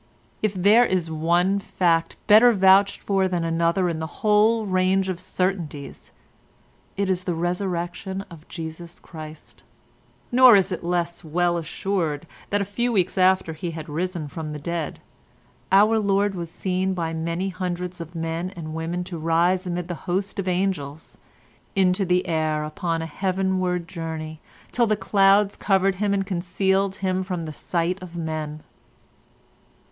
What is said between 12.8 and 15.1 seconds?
weeks after he had risen from the dead,